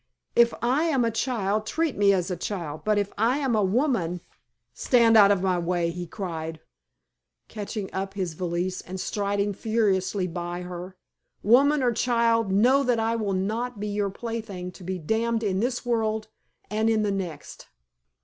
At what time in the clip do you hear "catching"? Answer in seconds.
7.47-7.87